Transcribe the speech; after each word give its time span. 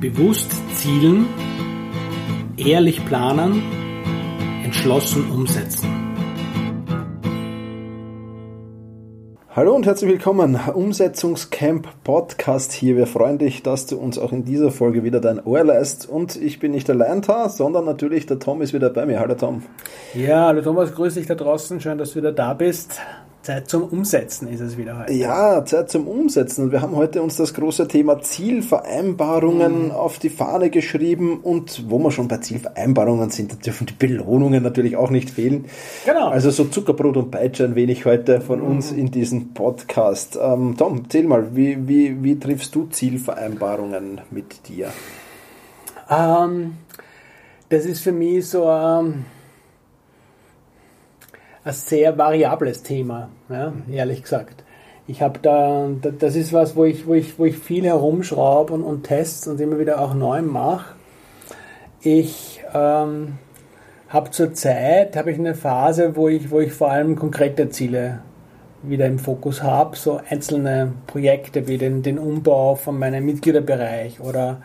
Bewusst 0.00 0.52
zielen, 0.74 1.26
ehrlich 2.58 3.02
planen, 3.06 3.62
entschlossen 4.62 5.30
umsetzen. 5.30 5.88
Hallo 9.48 9.74
und 9.74 9.86
herzlich 9.86 10.10
willkommen. 10.10 10.60
Umsetzungscamp 10.74 11.88
Podcast 12.04 12.74
hier. 12.74 12.98
Wir 12.98 13.06
freuen 13.06 13.38
dich, 13.38 13.62
dass 13.62 13.86
du 13.86 13.96
uns 13.96 14.18
auch 14.18 14.32
in 14.32 14.44
dieser 14.44 14.70
Folge 14.70 15.02
wieder 15.02 15.22
dein 15.22 15.42
Ohr 15.42 15.64
leist. 15.64 16.06
Und 16.06 16.36
ich 16.36 16.58
bin 16.58 16.72
nicht 16.72 16.90
allein 16.90 17.22
da, 17.22 17.48
sondern 17.48 17.86
natürlich 17.86 18.26
der 18.26 18.38
Tom 18.38 18.60
ist 18.60 18.74
wieder 18.74 18.90
bei 18.90 19.06
mir. 19.06 19.18
Hallo 19.18 19.34
Tom. 19.34 19.62
Ja, 20.12 20.48
hallo 20.48 20.60
Thomas, 20.60 20.94
grüß 20.94 21.14
dich 21.14 21.26
da 21.26 21.34
draußen. 21.34 21.80
Schön, 21.80 21.96
dass 21.96 22.10
du 22.10 22.16
wieder 22.16 22.32
da 22.32 22.52
bist. 22.52 23.00
Zeit 23.46 23.70
zum 23.70 23.84
Umsetzen 23.84 24.48
ist 24.48 24.58
es 24.58 24.76
wieder 24.76 24.98
heute. 24.98 25.12
Ja, 25.12 25.64
Zeit 25.64 25.88
zum 25.88 26.08
Umsetzen. 26.08 26.64
Und 26.64 26.72
wir 26.72 26.82
haben 26.82 26.96
heute 26.96 27.22
uns 27.22 27.36
das 27.36 27.54
große 27.54 27.86
Thema 27.86 28.20
Zielvereinbarungen 28.20 29.84
mhm. 29.84 29.90
auf 29.92 30.18
die 30.18 30.30
Fahne 30.30 30.68
geschrieben. 30.68 31.38
Und 31.44 31.88
wo 31.88 32.00
wir 32.00 32.10
schon 32.10 32.26
bei 32.26 32.38
Zielvereinbarungen 32.38 33.30
sind, 33.30 33.52
da 33.52 33.56
dürfen 33.56 33.86
die 33.86 33.92
Belohnungen 33.92 34.64
natürlich 34.64 34.96
auch 34.96 35.10
nicht 35.10 35.30
fehlen. 35.30 35.66
Genau. 36.04 36.26
Also 36.26 36.50
so 36.50 36.64
Zuckerbrot 36.64 37.16
und 37.16 37.30
Peitsche 37.30 37.62
ein 37.64 37.76
wenig 37.76 38.04
heute 38.04 38.40
von 38.40 38.58
mhm. 38.58 38.66
uns 38.66 38.90
in 38.90 39.12
diesem 39.12 39.54
Podcast. 39.54 40.36
Ähm, 40.42 40.74
Tom, 40.76 41.02
erzähl 41.04 41.28
mal, 41.28 41.54
wie, 41.54 41.86
wie, 41.86 42.24
wie 42.24 42.40
triffst 42.40 42.74
du 42.74 42.88
Zielvereinbarungen 42.88 44.22
mit 44.32 44.66
dir? 44.66 44.88
Ähm, 46.10 46.78
das 47.68 47.86
ist 47.86 48.00
für 48.00 48.10
mich 48.10 48.48
so... 48.48 48.64
Ähm 48.68 49.24
ein 51.66 51.72
sehr 51.72 52.16
variables 52.16 52.84
Thema, 52.84 53.28
ja, 53.48 53.72
ehrlich 53.90 54.22
gesagt. 54.22 54.62
Ich 55.08 55.20
habe 55.20 55.40
da, 55.40 55.88
das 56.18 56.36
ist 56.36 56.52
was, 56.52 56.76
wo 56.76 56.84
ich, 56.84 57.06
wo 57.06 57.14
ich, 57.14 57.38
wo 57.40 57.44
ich 57.44 57.58
viel 57.58 57.84
herumschraube 57.84 58.72
und, 58.72 58.84
und 58.84 59.02
Tests 59.02 59.48
und 59.48 59.60
immer 59.60 59.78
wieder 59.78 60.00
auch 60.00 60.14
neu 60.14 60.42
mache. 60.42 60.94
Ich 62.00 62.60
ähm, 62.72 63.38
habe 64.08 64.30
zurzeit 64.30 65.16
habe 65.16 65.32
eine 65.32 65.56
Phase, 65.56 66.14
wo 66.14 66.28
ich, 66.28 66.52
wo 66.52 66.60
ich 66.60 66.72
vor 66.72 66.92
allem 66.92 67.16
konkrete 67.16 67.68
Ziele 67.68 68.20
wieder 68.82 69.06
im 69.06 69.18
Fokus 69.18 69.62
habe, 69.64 69.96
so 69.96 70.20
einzelne 70.28 70.92
Projekte 71.08 71.66
wie 71.66 71.78
den, 71.78 72.02
den 72.02 72.18
Umbau 72.18 72.76
von 72.76 72.96
meinem 72.96 73.26
Mitgliederbereich 73.26 74.20
oder 74.20 74.62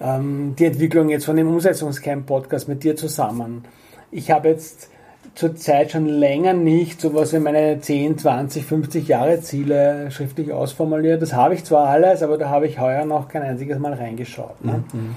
ähm, 0.00 0.54
die 0.56 0.66
Entwicklung 0.66 1.08
jetzt 1.08 1.24
von 1.24 1.36
dem 1.36 1.48
Umsetzungscamp-Podcast 1.48 2.68
mit 2.68 2.84
dir 2.84 2.94
zusammen. 2.94 3.64
Ich 4.12 4.30
habe 4.30 4.48
jetzt 4.48 4.88
zurzeit 5.34 5.92
schon 5.92 6.06
länger 6.06 6.52
nicht 6.52 7.00
sowas 7.00 7.32
wie 7.32 7.38
meine 7.38 7.80
10, 7.80 8.18
20, 8.18 8.64
50 8.64 9.08
Jahre 9.08 9.40
Ziele 9.40 10.10
schriftlich 10.10 10.52
ausformuliert. 10.52 11.22
Das 11.22 11.32
habe 11.32 11.54
ich 11.54 11.64
zwar 11.64 11.88
alles, 11.88 12.22
aber 12.22 12.38
da 12.38 12.48
habe 12.48 12.66
ich 12.66 12.78
heuer 12.78 13.04
noch 13.04 13.28
kein 13.28 13.42
einziges 13.42 13.78
Mal 13.78 13.94
reingeschaut. 13.94 14.64
Ne? 14.64 14.84
Mhm. 14.92 15.14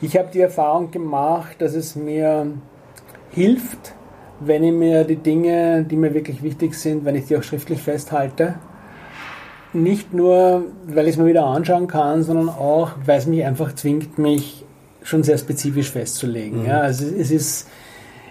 Ich 0.00 0.16
habe 0.16 0.28
die 0.32 0.40
Erfahrung 0.40 0.90
gemacht, 0.90 1.56
dass 1.60 1.74
es 1.74 1.96
mir 1.96 2.46
hilft, 3.30 3.94
wenn 4.40 4.62
ich 4.64 4.72
mir 4.72 5.04
die 5.04 5.16
Dinge, 5.16 5.84
die 5.84 5.96
mir 5.96 6.12
wirklich 6.12 6.42
wichtig 6.42 6.74
sind, 6.74 7.04
wenn 7.04 7.14
ich 7.14 7.26
die 7.26 7.36
auch 7.36 7.42
schriftlich 7.42 7.80
festhalte. 7.80 8.54
Nicht 9.72 10.12
nur, 10.12 10.64
weil 10.86 11.06
ich 11.06 11.12
es 11.12 11.16
mir 11.16 11.26
wieder 11.26 11.44
anschauen 11.44 11.86
kann, 11.86 12.22
sondern 12.22 12.48
auch, 12.48 12.92
weil 13.04 13.18
es 13.18 13.26
mich 13.26 13.44
einfach 13.44 13.74
zwingt, 13.74 14.18
mich 14.18 14.64
schon 15.02 15.22
sehr 15.22 15.38
spezifisch 15.38 15.90
festzulegen. 15.90 16.62
Mhm. 16.62 16.66
Ja, 16.66 16.80
also 16.80 17.06
es 17.06 17.30
ist 17.30 17.68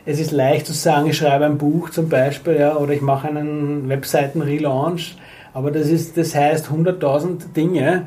es 0.05 0.19
ist 0.19 0.31
leicht 0.31 0.67
zu 0.67 0.73
sagen, 0.73 1.09
ich 1.09 1.17
schreibe 1.17 1.45
ein 1.45 1.57
Buch 1.57 1.89
zum 1.89 2.09
Beispiel, 2.09 2.57
ja, 2.57 2.75
oder 2.77 2.93
ich 2.93 3.01
mache 3.01 3.27
einen 3.27 3.89
Webseiten-Relaunch, 3.89 5.17
aber 5.53 5.71
das, 5.71 5.87
ist, 5.87 6.17
das 6.17 6.35
heißt 6.35 6.67
100.000 6.67 7.53
Dinge. 7.55 8.05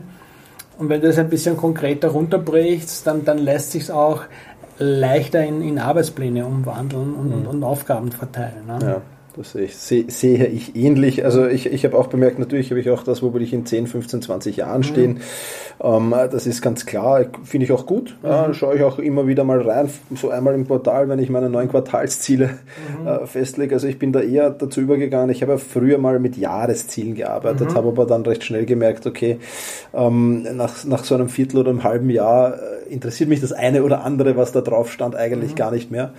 Und 0.79 0.89
wenn 0.89 1.01
du 1.01 1.09
das 1.09 1.19
ein 1.19 1.29
bisschen 1.29 1.57
konkreter 1.57 2.09
runterbrichst, 2.09 3.07
dann, 3.07 3.25
dann 3.25 3.39
lässt 3.39 3.73
sich 3.73 3.91
auch 3.91 4.23
leichter 4.79 5.45
in, 5.45 5.61
in 5.61 5.79
Arbeitspläne 5.79 6.47
umwandeln 6.47 7.15
und, 7.15 7.29
mhm. 7.29 7.33
und, 7.33 7.47
und 7.47 7.65
Aufgaben 7.65 8.13
verteilen. 8.13 8.67
Ne? 8.67 8.79
Ja. 8.81 9.01
Das 9.39 9.53
sehe 9.53 9.65
ich, 9.67 9.77
sehe 9.77 10.47
ich 10.47 10.75
ähnlich. 10.75 11.25
Also 11.25 11.47
ich, 11.47 11.67
ich 11.67 11.85
habe 11.85 11.97
auch 11.97 12.09
bemerkt, 12.09 12.41
natürlich 12.41 12.71
habe 12.71 12.81
ich 12.81 12.91
auch 12.91 13.05
das, 13.05 13.23
wo 13.23 13.33
will 13.35 13.43
ich 13.43 13.53
in 13.53 13.65
10, 13.65 13.87
15, 13.87 14.23
20 14.23 14.57
Jahren 14.57 14.83
stehen. 14.83 15.21
Mhm. 15.81 16.11
Das 16.11 16.45
ist 16.49 16.61
ganz 16.61 16.87
klar, 16.87 17.25
finde 17.45 17.65
ich 17.65 17.71
auch 17.71 17.87
gut. 17.87 18.17
Mhm. 18.25 18.53
Schaue 18.53 18.75
ich 18.75 18.83
auch 18.83 18.99
immer 18.99 19.29
wieder 19.29 19.45
mal 19.45 19.61
rein, 19.63 19.89
so 20.17 20.31
einmal 20.31 20.55
im 20.55 20.67
Portal, 20.67 21.09
wenn 21.09 21.21
ich 21.21 21.31
meine 21.31 21.49
neuen 21.49 21.69
Quartalsziele 21.69 22.51
mhm. 23.01 23.07
äh, 23.07 23.27
festlege. 23.27 23.77
Also 23.77 23.87
ich 23.87 24.01
bin 24.01 24.13
da 24.13 24.21
eher 24.21 24.51
dazu 24.51 24.81
übergegangen. 24.81 25.31
Ich 25.31 25.41
habe 25.43 25.53
ja 25.53 25.59
früher 25.59 25.99
mal 25.99 26.19
mit 26.19 26.37
Jahreszielen 26.37 27.15
gearbeitet, 27.15 27.71
mhm. 27.71 27.75
habe 27.75 27.89
aber 27.89 28.07
dann 28.07 28.23
recht 28.23 28.43
schnell 28.43 28.67
gemerkt, 28.67 29.07
okay, 29.07 29.39
ähm, 29.95 30.49
nach, 30.57 30.85
nach 30.85 31.05
so 31.05 31.15
einem 31.15 31.29
Viertel 31.29 31.59
oder 31.59 31.71
einem 31.71 31.85
halben 31.85 32.11
Jahr 32.11 32.55
äh, 32.55 32.93
interessiert 32.93 33.29
mich 33.29 33.41
das 33.41 33.53
eine 33.53 33.85
oder 33.85 34.03
andere, 34.03 34.37
was 34.37 34.51
da 34.51 34.63
drauf 34.63 34.91
stand, 34.91 35.15
eigentlich 35.15 35.53
mhm. 35.53 35.57
gar 35.57 35.71
nicht 35.71 35.93
mehr. 35.93 36.13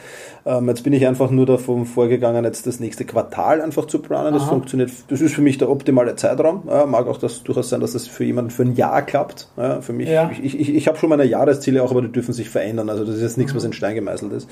Ähm, 0.45 0.69
jetzt 0.69 0.83
bin 0.83 0.93
ich 0.93 1.05
einfach 1.05 1.31
nur 1.31 1.45
davon 1.45 1.85
vorgegangen, 1.85 2.45
jetzt 2.45 2.65
das 2.65 2.79
nächste 2.79 3.08
Quartal 3.09 3.61
einfach 3.61 3.85
zu 3.85 3.99
planen. 3.99 4.33
Das 4.33 4.43
Aha. 4.43 4.49
funktioniert, 4.49 4.91
das 5.09 5.19
ist 5.19 5.33
für 5.33 5.41
mich 5.41 5.57
der 5.57 5.69
optimale 5.69 6.15
Zeitraum. 6.15 6.69
Äh, 6.69 6.85
mag 6.85 7.07
auch 7.07 7.17
das 7.17 7.43
durchaus 7.43 7.69
sein, 7.69 7.81
dass 7.81 7.93
das 7.93 8.07
für 8.07 8.23
jemanden 8.23 8.51
für 8.51 8.63
ein 8.63 8.75
Jahr 8.75 9.01
klappt. 9.01 9.49
Äh, 9.57 9.81
für 9.81 9.93
mich, 9.93 10.07
ja. 10.07 10.31
ich, 10.31 10.57
ich, 10.57 10.75
ich 10.75 10.87
habe 10.87 10.97
schon 10.97 11.09
meine 11.09 11.25
Jahresziele 11.25 11.83
auch, 11.83 11.91
aber 11.91 12.01
die 12.01 12.11
dürfen 12.11 12.33
sich 12.33 12.49
verändern. 12.49 12.89
Also 12.89 13.03
das 13.03 13.15
ist 13.15 13.21
jetzt 13.21 13.37
nichts, 13.37 13.53
was 13.55 13.63
in 13.63 13.73
Stein 13.73 13.95
gemeißelt 13.95 14.31
ist. 14.31 14.49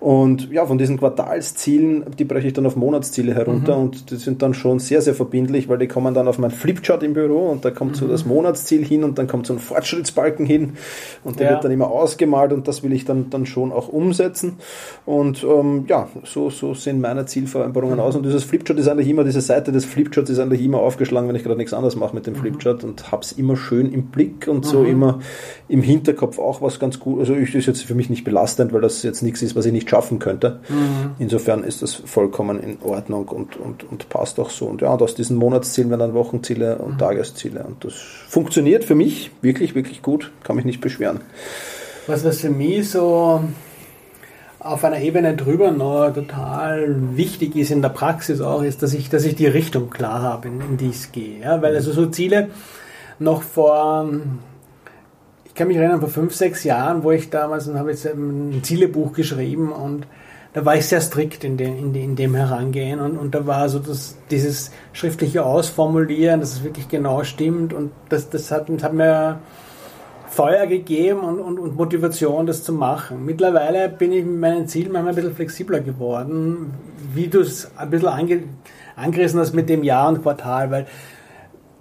Und 0.00 0.50
ja, 0.50 0.66
von 0.66 0.78
diesen 0.78 0.98
Quartalszielen, 0.98 2.04
die 2.18 2.24
breche 2.24 2.48
ich 2.48 2.52
dann 2.52 2.66
auf 2.66 2.76
Monatsziele 2.76 3.34
herunter 3.34 3.76
mhm. 3.76 3.82
und 3.82 4.10
die 4.10 4.16
sind 4.16 4.42
dann 4.42 4.54
schon 4.54 4.78
sehr, 4.78 5.00
sehr 5.00 5.14
verbindlich, 5.14 5.68
weil 5.68 5.78
die 5.78 5.88
kommen 5.88 6.14
dann 6.14 6.28
auf 6.28 6.38
mein 6.38 6.50
Flipchart 6.50 7.02
im 7.02 7.14
Büro 7.14 7.48
und 7.48 7.64
da 7.64 7.70
kommt 7.70 7.92
mhm. 7.92 7.96
so 7.96 8.08
das 8.08 8.26
Monatsziel 8.26 8.84
hin 8.84 9.04
und 9.04 9.18
dann 9.18 9.26
kommt 9.26 9.46
so 9.46 9.54
ein 9.54 9.58
Fortschrittsbalken 9.58 10.46
hin 10.46 10.74
und 11.24 11.40
der 11.40 11.46
ja. 11.46 11.52
wird 11.52 11.64
dann 11.64 11.72
immer 11.72 11.90
ausgemalt 11.90 12.52
und 12.52 12.68
das 12.68 12.82
will 12.82 12.92
ich 12.92 13.04
dann, 13.04 13.30
dann 13.30 13.46
schon 13.46 13.72
auch 13.72 13.88
umsetzen. 13.88 14.58
Und 15.06 15.44
ähm, 15.44 15.84
ja, 15.88 16.08
so, 16.24 16.50
so 16.50 16.74
sehen 16.74 17.00
meine 17.00 17.26
Zielvereinbarungen 17.26 17.96
mhm. 17.96 18.00
aus. 18.00 18.16
Und 18.16 18.24
dieses 18.24 18.44
Flipchart 18.44 18.78
ist 18.78 18.88
eigentlich 18.88 19.08
immer, 19.08 19.24
diese 19.24 19.40
Seite 19.40 19.72
des 19.72 19.84
Flipcharts 19.84 20.30
ist 20.30 20.38
eigentlich 20.38 20.62
immer 20.62 20.78
aufgeschlagen, 20.78 21.28
wenn 21.28 21.36
ich 21.36 21.44
gerade 21.44 21.56
nichts 21.56 21.72
anderes 21.72 21.96
mache 21.96 22.14
mit 22.14 22.26
dem 22.26 22.34
mhm. 22.34 22.38
Flipchart 22.38 22.84
und 22.84 23.12
habe 23.12 23.22
es 23.22 23.32
immer 23.32 23.56
schön 23.56 23.92
im 23.92 24.06
Blick 24.06 24.48
und 24.48 24.64
so 24.64 24.80
mhm. 24.80 24.86
immer 24.86 25.18
im 25.68 25.82
Hinterkopf 25.82 26.38
auch 26.38 26.62
was 26.62 26.78
ganz 26.78 27.00
gut. 27.00 27.20
Also 27.20 27.34
ich, 27.34 27.52
das 27.52 27.60
ist 27.60 27.66
jetzt 27.66 27.84
für 27.84 27.94
mich 27.94 28.10
nicht 28.10 28.24
belastend, 28.24 28.72
weil 28.72 28.80
das 28.80 29.02
jetzt 29.02 29.22
nichts 29.22 29.42
ist, 29.42 29.56
was 29.56 29.66
ich 29.66 29.72
nicht 29.72 29.83
schaffen 29.88 30.18
könnte. 30.18 30.60
Mhm. 30.68 31.12
Insofern 31.18 31.64
ist 31.64 31.82
das 31.82 31.94
vollkommen 31.94 32.60
in 32.60 32.78
Ordnung 32.82 33.28
und, 33.28 33.56
und, 33.56 33.84
und 33.84 34.08
passt 34.08 34.38
auch 34.40 34.50
so. 34.50 34.66
Und 34.66 34.82
ja, 34.82 34.92
und 34.92 35.02
aus 35.02 35.14
diesen 35.14 35.36
Monatszielen 35.36 35.90
werden 35.90 36.00
dann 36.00 36.14
Wochenziele 36.14 36.78
und 36.78 36.94
mhm. 36.94 36.98
Tagesziele. 36.98 37.64
Und 37.64 37.84
das 37.84 37.94
funktioniert 37.94 38.84
für 38.84 38.94
mich 38.94 39.30
wirklich, 39.42 39.74
wirklich 39.74 40.02
gut. 40.02 40.30
Kann 40.42 40.56
mich 40.56 40.64
nicht 40.64 40.80
beschweren. 40.80 41.20
Was, 42.06 42.24
was 42.24 42.40
für 42.40 42.50
mich 42.50 42.90
so 42.90 43.40
auf 44.58 44.82
einer 44.82 45.00
Ebene 45.00 45.36
drüber 45.36 45.70
noch 45.70 46.10
total 46.12 47.16
wichtig 47.16 47.54
ist 47.54 47.70
in 47.70 47.82
der 47.82 47.90
Praxis 47.90 48.40
auch, 48.40 48.62
ist, 48.62 48.82
dass 48.82 48.94
ich, 48.94 49.10
dass 49.10 49.24
ich 49.24 49.34
die 49.34 49.46
Richtung 49.46 49.90
klar 49.90 50.22
habe, 50.22 50.48
in, 50.48 50.60
in 50.60 50.76
die 50.78 50.88
ich 50.88 51.12
gehe. 51.12 51.40
Ja? 51.40 51.60
Weil 51.60 51.74
also 51.74 51.92
so 51.92 52.06
Ziele 52.06 52.48
noch 53.18 53.42
vor 53.42 54.08
ich 55.54 55.58
kann 55.58 55.68
mich 55.68 55.76
erinnern, 55.76 56.00
vor 56.00 56.08
fünf, 56.08 56.34
sechs 56.34 56.64
Jahren, 56.64 57.04
wo 57.04 57.12
ich 57.12 57.30
damals, 57.30 57.68
und 57.68 57.78
habe 57.78 57.92
jetzt 57.92 58.04
ein 58.04 58.58
Zielebuch 58.64 59.12
geschrieben 59.12 59.70
und 59.70 60.04
da 60.52 60.64
war 60.64 60.74
ich 60.74 60.84
sehr 60.86 61.00
strikt 61.00 61.44
in 61.44 61.56
dem, 61.56 61.78
in 61.78 61.92
dem, 61.92 62.02
in 62.02 62.16
dem 62.16 62.34
Herangehen 62.34 62.98
und, 62.98 63.16
und 63.16 63.36
da 63.36 63.46
war 63.46 63.68
so 63.68 63.78
das, 63.78 64.16
dieses 64.32 64.72
schriftliche 64.92 65.44
Ausformulieren, 65.44 66.40
dass 66.40 66.54
es 66.54 66.64
wirklich 66.64 66.88
genau 66.88 67.22
stimmt 67.22 67.72
und 67.72 67.92
das, 68.08 68.30
das, 68.30 68.50
hat, 68.50 68.68
das 68.68 68.82
hat 68.82 68.94
mir 68.94 69.38
Feuer 70.26 70.66
gegeben 70.66 71.20
und, 71.20 71.38
und, 71.38 71.60
und 71.60 71.76
Motivation, 71.76 72.46
das 72.46 72.64
zu 72.64 72.72
machen. 72.72 73.24
Mittlerweile 73.24 73.88
bin 73.88 74.10
ich 74.10 74.24
mit 74.24 74.40
meinen 74.40 74.66
Zielen 74.66 74.90
manchmal 74.90 75.12
ein 75.12 75.14
bisschen 75.14 75.36
flexibler 75.36 75.78
geworden, 75.78 76.74
wie 77.14 77.28
du 77.28 77.38
es 77.42 77.70
ein 77.76 77.90
bisschen 77.90 78.08
ange, 78.08 78.42
angerissen 78.96 79.38
hast 79.38 79.52
mit 79.52 79.68
dem 79.68 79.84
Jahr 79.84 80.08
und 80.08 80.20
Quartal, 80.20 80.72
weil 80.72 80.86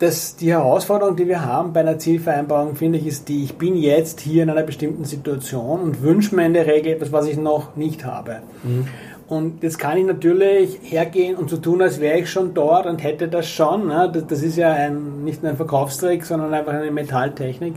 das, 0.04 0.36
die 0.36 0.52
Herausforderung, 0.52 1.16
die 1.16 1.28
wir 1.28 1.46
haben 1.46 1.74
bei 1.74 1.80
einer 1.80 1.98
Zielvereinbarung, 1.98 2.76
finde 2.76 3.00
ich, 3.00 3.08
ist 3.08 3.30
die, 3.30 3.44
ich 3.44 3.56
bin 3.56 3.76
jetzt 3.76 4.20
hier 4.20 4.44
in 4.44 4.50
einer 4.50 4.64
bestimmten 4.64 5.06
Situation 5.06 5.80
und 5.80 6.02
wünsche 6.02 6.36
mir 6.36 6.46
in 6.46 6.54
der 6.54 6.68
Regel 6.68 6.94
etwas, 6.94 7.12
was 7.12 7.26
ich 7.28 7.38
noch 7.38 7.76
nicht 7.76 8.04
habe. 8.06 8.42
Mhm. 8.64 8.88
Und 9.30 9.64
jetzt 9.64 9.80
kann 9.80 9.98
ich 9.98 10.06
natürlich 10.06 10.80
hergehen 10.82 11.36
und 11.36 11.50
so 11.50 11.58
tun, 11.58 11.82
als 11.82 12.02
wäre 12.02 12.20
ich 12.20 12.30
schon 12.30 12.54
dort 12.54 12.86
und 12.86 13.02
hätte 13.02 13.30
das 13.30 13.48
schon. 13.48 13.88
Ne? 13.88 14.12
Das, 14.14 14.28
das, 14.28 14.44
ist 14.44 14.58
ja 14.58 14.74
ein, 14.74 15.24
nicht 15.24 15.42
nur 15.42 15.52
ein 15.52 15.58
Verkaufstrick, 15.58 16.26
sondern 16.26 16.54
einfach 16.54 16.74
eine 16.74 16.92
Metalltechnik. 16.92 17.76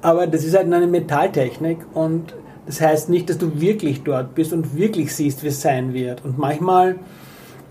Aber 0.00 0.26
das 0.26 0.44
ist 0.44 0.56
halt 0.56 0.72
eine 0.72 0.86
Metalltechnik 0.86 1.78
und 1.92 2.34
das 2.66 2.80
heißt 2.80 3.10
nicht, 3.10 3.28
dass 3.28 3.36
du 3.36 3.60
wirklich 3.60 4.02
dort 4.02 4.34
bist 4.34 4.52
und 4.52 4.76
wirklich 4.76 5.14
siehst, 5.14 5.42
wie 5.42 5.48
es 5.48 5.60
sein 5.60 5.92
wird. 5.92 6.24
Und 6.24 6.38
manchmal 6.38 6.96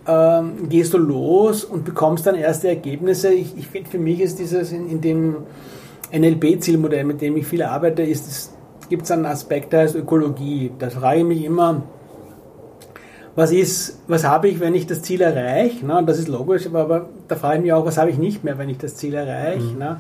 ähm, 0.10 0.70
gehst 0.70 0.94
du 0.94 0.98
los 0.98 1.64
und 1.64 1.86
bekommst 1.86 2.26
dann 2.26 2.36
erste 2.36 2.68
Ergebnisse. 2.70 3.32
Ich, 3.32 3.56
ich 3.58 3.68
finde, 3.68 3.90
für 3.90 4.00
mich 4.00 4.20
ist 4.22 4.40
dieses 4.40 4.72
in, 4.72 4.90
in 4.90 5.02
dem 5.02 5.36
NLP-Zielmodell, 6.12 7.04
mit 7.04 7.22
dem 7.22 7.38
ich 7.38 7.46
viel 7.46 7.62
arbeite, 7.62 8.02
ist 8.02 8.28
es, 8.28 8.54
gibt 8.90 9.04
es 9.04 9.12
einen 9.12 9.28
Aspekt, 9.28 9.72
der 9.72 9.82
heißt 9.82 9.96
Ökologie. 9.96 10.72
Da 10.80 10.90
frage 10.90 11.20
ich 11.20 11.26
mich 11.26 11.46
immer, 11.46 11.84
was 13.36 13.52
ist, 13.52 14.00
was 14.08 14.26
habe 14.26 14.48
ich, 14.48 14.60
wenn 14.60 14.74
ich 14.74 14.88
das 14.88 15.04
Ziel 15.04 15.22
erreiche? 15.22 15.86
Ne? 15.86 16.04
Das 16.06 16.18
ist 16.18 16.28
logisch, 16.28 16.66
aber, 16.66 16.80
aber, 16.80 17.10
da 17.28 17.36
frage 17.36 17.58
ich 17.58 17.62
mich 17.62 17.74
auch, 17.74 17.86
was 17.86 18.00
habe 18.00 18.10
ich 18.10 18.18
nicht 18.18 18.44
mehr, 18.44 18.58
wenn 18.58 18.70
ich 18.70 18.80
das 18.80 18.96
Ziel 18.96 19.14
erreiche? 19.14 19.62
Mhm. 19.62 19.78
Ne? 19.78 19.98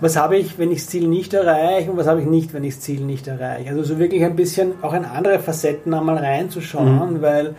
Was 0.00 0.16
habe 0.16 0.36
ich, 0.36 0.58
wenn 0.58 0.70
ich 0.70 0.78
das 0.78 0.86
Ziel 0.86 1.08
nicht 1.08 1.34
erreiche 1.34 1.90
und 1.90 1.96
was 1.96 2.06
habe 2.06 2.20
ich 2.20 2.26
nicht, 2.26 2.54
wenn 2.54 2.62
ich 2.62 2.76
das 2.76 2.82
Ziel 2.82 3.00
nicht 3.00 3.26
erreiche? 3.26 3.70
Also 3.70 3.82
so 3.82 3.98
wirklich 3.98 4.24
ein 4.24 4.36
bisschen 4.36 4.74
auch 4.82 4.94
in 4.94 5.04
andere 5.04 5.40
Facetten 5.40 5.92
einmal 5.92 6.18
reinzuschauen, 6.18 7.14
mhm. 7.14 7.22
weil 7.22 7.54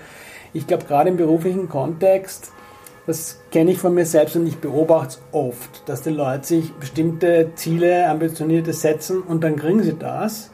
ich 0.54 0.68
glaube, 0.68 0.86
gerade 0.86 1.10
im 1.10 1.18
beruflichen 1.18 1.70
Kontext, 1.70 2.52
das 3.08 3.40
kenne 3.52 3.72
ich 3.72 3.80
von 3.80 3.94
mir 3.94 4.06
selbst 4.06 4.36
und 4.36 4.46
ich 4.46 4.58
beobachte 4.58 5.16
es 5.16 5.22
oft, 5.32 5.88
dass 5.88 6.02
die 6.02 6.12
Leute 6.12 6.46
sich 6.46 6.74
bestimmte 6.74 7.52
Ziele, 7.56 8.08
ambitionierte 8.08 8.74
setzen 8.74 9.22
und 9.22 9.44
dann 9.44 9.56
kriegen 9.56 9.82
sie 9.84 9.98
das. 9.98 10.52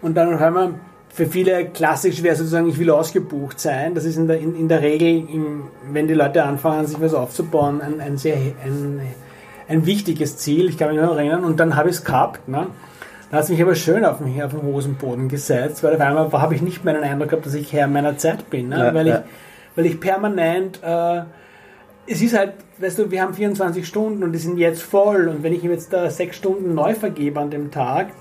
Und 0.00 0.14
dann 0.14 0.38
haben 0.38 0.54
wir 0.54 0.74
für 1.14 1.26
viele 1.26 1.66
klassisch 1.66 2.24
wäre 2.24 2.34
sozusagen, 2.34 2.68
ich 2.68 2.78
will 2.78 2.90
ausgebucht 2.90 3.60
sein. 3.60 3.94
Das 3.94 4.04
ist 4.04 4.16
in 4.16 4.26
der, 4.26 4.40
in, 4.40 4.56
in 4.56 4.68
der 4.68 4.82
Regel, 4.82 5.28
im, 5.28 5.68
wenn 5.92 6.08
die 6.08 6.14
Leute 6.14 6.42
anfangen, 6.42 6.86
sich 6.88 7.00
was 7.00 7.14
aufzubauen, 7.14 7.80
ein, 7.80 8.00
ein 8.00 8.18
sehr 8.18 8.34
ein, 8.34 9.00
ein 9.68 9.86
wichtiges 9.86 10.38
Ziel. 10.38 10.68
Ich 10.68 10.76
kann 10.76 10.90
mich 10.90 11.00
noch 11.00 11.16
erinnern. 11.16 11.44
Und 11.44 11.60
dann 11.60 11.76
habe 11.76 11.88
ich 11.88 11.96
es 11.96 12.04
gehabt. 12.04 12.48
Ne? 12.48 12.66
Dann 13.34 13.38
hat 13.40 13.46
es 13.46 13.50
mich 13.50 13.62
aber 13.62 13.74
schön 13.74 14.04
auf 14.04 14.18
den, 14.18 14.40
auf 14.40 14.52
den 14.52 14.62
Hosenboden 14.62 15.28
gesetzt, 15.28 15.82
weil 15.82 15.94
auf 15.94 16.00
einmal 16.00 16.30
habe 16.30 16.54
ich 16.54 16.62
nicht 16.62 16.84
mehr 16.84 16.94
den 16.94 17.02
Eindruck 17.02 17.30
gehabt, 17.30 17.44
dass 17.44 17.54
ich 17.54 17.72
Herr 17.72 17.88
meiner 17.88 18.16
Zeit 18.16 18.48
bin. 18.48 18.68
Ne? 18.68 18.78
Ja, 18.78 18.94
weil, 18.94 19.08
ja. 19.08 19.16
Ich, 19.18 19.76
weil 19.76 19.86
ich 19.86 19.98
permanent, 19.98 20.78
äh, 20.84 21.22
es 22.06 22.22
ist 22.22 22.38
halt, 22.38 22.52
weißt 22.78 22.96
du, 22.96 23.10
wir 23.10 23.22
haben 23.22 23.34
24 23.34 23.88
Stunden 23.88 24.22
und 24.22 24.30
die 24.30 24.38
sind 24.38 24.56
jetzt 24.56 24.82
voll. 24.82 25.26
Und 25.26 25.42
wenn 25.42 25.52
ich 25.52 25.64
ihm 25.64 25.72
jetzt 25.72 25.92
da 25.92 26.08
sechs 26.10 26.36
Stunden 26.36 26.76
neu 26.76 26.94
vergebe 26.94 27.40
an 27.40 27.50
dem 27.50 27.72
Tag, 27.72 28.12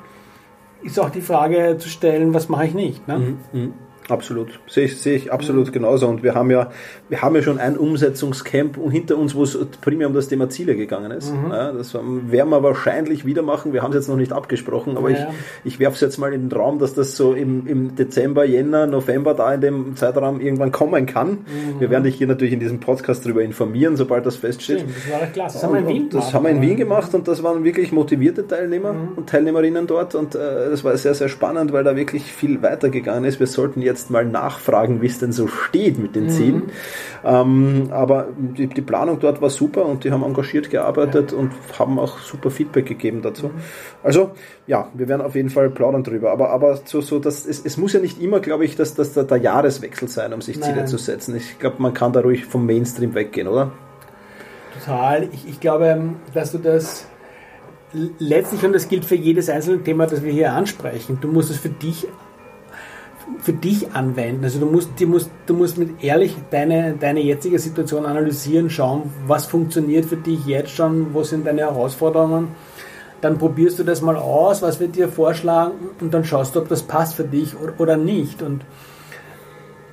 ist 0.82 1.00
auch 1.00 1.12
die 1.12 1.22
Frage 1.22 1.78
zu 1.78 1.90
stellen, 1.90 2.34
was 2.34 2.50
mache 2.50 2.66
ich 2.66 2.74
nicht. 2.74 3.08
Ne? 3.08 3.20
Mhm, 3.20 3.38
mhm. 3.52 3.74
Absolut, 4.10 4.60
sehe 4.68 4.86
ich, 4.86 4.98
sehe 4.98 5.16
ich 5.16 5.32
absolut 5.32 5.68
mhm. 5.68 5.72
genauso. 5.72 6.08
Und 6.08 6.24
wir 6.24 6.36
haben 6.36 6.52
ja, 6.52 6.72
wir 7.10 7.22
haben 7.22 7.36
ja 7.36 7.42
schon 7.42 7.58
ein 7.58 7.78
Umsetzungscamp 7.78 8.78
hinter 8.92 9.18
uns, 9.18 9.34
wo 9.34 9.44
es 9.44 9.58
primär 9.82 10.08
um 10.08 10.14
das 10.14 10.28
Thema 10.28 10.50
Ziele 10.50 10.76
gegangen 10.76 11.12
ist. 11.12 11.34
Mhm. 11.34 11.52
Ja, 11.52 11.72
das 11.72 11.94
werden 11.94 12.50
wir 12.50 12.64
wahrscheinlich 12.64 13.26
wieder 13.26 13.42
machen. 13.42 13.72
Wir 13.72 13.82
haben 13.82 13.92
es 13.92 13.96
jetzt 13.96 14.10
noch 14.10 14.18
nicht 14.18 14.34
abgesprochen, 14.34 14.98
aber 14.98 15.12
ja. 15.12 15.30
ich, 15.64 15.74
ich 15.74 15.80
werfe 15.80 15.96
es 15.96 16.02
jetzt 16.02 16.18
mal 16.18 16.34
in 16.34 16.50
den 16.50 16.58
Raum, 16.58 16.80
dass 16.80 16.94
das 16.94 17.16
so 17.16 17.34
im, 17.34 17.66
im 17.68 17.96
Dezember, 17.96 18.44
Jänner, 18.44 18.88
November 18.88 19.34
da 19.34 19.54
in 19.54 19.62
dem 19.62 19.96
Zeitraum 19.96 20.42
irgendwann 20.42 20.72
kommen 20.72 21.06
kann. 21.06 21.30
Mhm. 21.30 21.80
Wir 21.80 21.90
werden 21.90 22.04
dich 22.04 22.16
hier 22.16 22.28
natürlich 22.28 22.54
in 22.54 22.60
diesem 22.60 22.80
Podcast 22.80 23.26
darüber 23.26 23.42
informieren, 23.42 23.96
sobald 23.96 24.26
das 24.26 24.36
feststeht. 24.36 24.82
Stimmt, 24.82 24.96
das 24.98 25.20
war 25.20 25.28
klasse. 25.28 25.56
Das 25.56 25.64
haben 25.64 25.74
wir 25.74 25.80
in 25.80 25.88
Wien 25.88 26.10
gemacht. 26.10 26.28
Das 26.28 26.34
haben 26.34 26.44
wir 26.44 26.52
in 26.52 26.62
Wien 26.62 26.76
gemacht 26.76 27.14
und 27.14 27.28
das 27.28 27.44
waren 27.44 27.64
wirklich 27.64 27.92
motivierte 27.92 28.46
Teilnehmer 28.48 28.94
mhm. 28.94 29.10
und 29.16 29.30
Teilnehmerinnen 29.30 29.88
dort 29.88 30.16
und 30.16 30.36
äh, 30.36 30.70
das 30.70 30.84
war 30.84 30.98
sehr, 30.98 31.14
sehr 31.14 31.30
spannend, 31.30 31.72
weil 31.72 31.84
da 31.84 31.96
wirklich 31.96 32.24
viel 32.24 32.62
weitergegangen 32.62 33.24
ist. 33.24 33.40
Wir 33.40 33.48
sollten 33.48 33.82
jetzt 33.82 33.93
jetzt 33.94 34.10
mal 34.10 34.26
nachfragen, 34.26 35.02
wie 35.02 35.06
es 35.06 35.20
denn 35.20 35.32
so 35.32 35.48
steht 35.48 36.00
mit 36.00 36.16
den 36.16 36.30
Zielen. 36.30 36.56
Mhm. 36.56 36.70
Ähm, 37.24 37.88
aber 37.92 38.28
die, 38.38 38.68
die, 38.68 38.82
Planung 38.82 39.20
dort 39.20 39.42
war 39.42 39.50
super 39.50 39.86
und 39.86 40.04
die 40.04 40.12
haben 40.12 40.24
engagiert 40.24 40.70
gearbeitet 40.70 41.32
ja. 41.32 41.38
und 41.38 41.52
haben 41.78 42.00
auch 42.00 42.20
super 42.20 42.52
Feedback 42.52 42.86
gegeben 42.86 43.22
dazu. 43.22 43.48
Mhm. 43.48 43.62
Also 44.02 44.32
ja, 44.68 44.90
wir 44.94 45.08
werden 45.08 45.22
auf 45.22 45.36
jeden 45.36 45.50
Fall 45.50 45.70
plaudern 45.70 46.04
drüber. 46.04 46.32
Aber, 46.32 46.50
aber 46.50 46.80
so, 46.84 47.02
so 47.02 47.20
dass 47.20 47.46
es, 47.46 47.64
es 47.64 47.78
muss 47.78 47.94
ja 47.94 48.00
nicht 48.00 48.22
immer, 48.22 48.40
glaube 48.40 48.66
ich, 48.66 48.76
dass, 48.76 48.96
dass 48.96 49.14
der, 49.14 49.24
der 49.24 49.38
Jahreswechsel 49.38 50.08
sein, 50.08 50.34
um 50.34 50.42
sich 50.42 50.62
Ziele 50.62 50.78
Nein. 50.78 50.88
zu 50.88 50.98
setzen. 50.98 51.36
Ich 51.36 51.60
glaube, 51.60 51.78
man 51.80 51.94
kann 51.94 52.12
da 52.12 52.22
ruhig 52.22 52.46
vom 52.46 52.66
Mainstream 52.66 53.14
weggehen, 53.14 53.48
oder? 53.48 53.72
Total. 54.80 55.30
Ich, 55.32 55.48
ich 55.48 55.60
glaube, 55.60 56.16
dass 56.34 56.52
du 56.52 56.58
das 56.58 57.08
letztlich, 58.20 58.64
und 58.64 58.74
das 58.74 58.90
gilt 58.90 59.06
für 59.06 59.16
jedes 59.16 59.50
einzelne 59.50 59.84
Thema, 59.84 60.08
das 60.08 60.24
wir 60.24 60.32
hier 60.32 60.54
ansprechen, 60.54 61.20
du 61.22 61.28
musst 61.28 61.52
es 61.52 61.58
für 61.58 61.70
dich 61.70 62.08
für 63.40 63.54
dich 63.54 63.94
anwenden. 63.94 64.44
Also 64.44 64.60
du 64.60 64.66
musst, 64.66 65.00
du 65.00 65.08
musst, 65.08 65.30
du 65.46 65.54
musst 65.54 65.78
mit 65.78 66.04
ehrlich 66.04 66.36
deine, 66.52 66.94
deine 67.00 67.22
jetzige 67.22 67.60
Situation 67.60 68.06
analysieren, 68.06 68.70
schauen, 68.70 69.12
was 69.28 69.46
funktioniert 69.46 70.06
für 70.06 70.18
dich 70.18 70.46
jetzt 70.46 70.72
schon, 70.72 71.14
wo 71.14 71.24
sind 71.24 71.46
deine 71.46 71.62
Herausforderungen. 71.62 72.50
Dann 73.22 73.38
probierst 73.38 73.80
du 73.80 73.84
das 73.84 74.02
mal 74.02 74.18
aus, 74.18 74.62
was 74.62 74.80
wir 74.80 74.90
dir 74.90 75.08
vorschlagen 75.08 75.74
und 76.02 76.14
dann 76.14 76.26
schaust 76.26 76.56
du, 76.56 76.60
ob 76.60 76.68
das 76.68 76.84
passt 76.84 77.16
für 77.16 77.24
dich 77.24 77.56
oder 77.78 77.96
nicht. 77.96 78.42
Und 78.42 78.66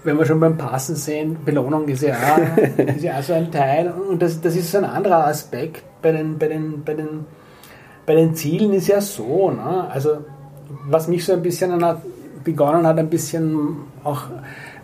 wenn 0.02 0.18
wir 0.18 0.24
schon 0.24 0.40
beim 0.40 0.56
Passen 0.56 0.96
sehen, 0.96 1.36
Belohnung 1.44 1.86
ist 1.88 2.02
ja, 2.02 2.16
ist 2.76 3.04
ja 3.04 3.18
auch 3.18 3.22
so 3.22 3.34
ein 3.34 3.52
Teil. 3.52 3.92
Und 3.92 4.20
das, 4.20 4.40
das 4.40 4.56
ist 4.56 4.72
so 4.72 4.78
ein 4.78 4.84
anderer 4.84 5.26
Aspekt 5.26 5.84
bei 6.02 6.10
den, 6.12 6.38
bei 6.38 6.48
den, 6.48 6.82
bei 6.84 6.94
den, 6.94 7.26
bei 8.06 8.14
den 8.16 8.34
Zielen 8.34 8.72
ist 8.72 8.88
ja 8.88 9.00
so. 9.00 9.50
Ne? 9.50 9.88
Also 9.90 10.18
was 10.86 11.08
mich 11.08 11.24
so 11.24 11.32
ein 11.32 11.42
bisschen 11.42 11.70
an 11.70 11.84
einer 11.84 12.02
begonnen 12.44 12.86
hat, 12.86 12.98
ein 12.98 13.10
bisschen 13.10 13.76
auch 14.04 14.24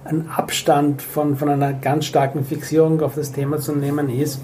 einen 0.05 0.29
Abstand 0.29 1.03
von, 1.03 1.37
von 1.37 1.49
einer 1.49 1.73
ganz 1.73 2.07
starken 2.07 2.45
Fixierung 2.45 3.01
auf 3.03 3.15
das 3.15 3.33
Thema 3.33 3.59
zu 3.59 3.73
nehmen, 3.73 4.09
ist, 4.09 4.41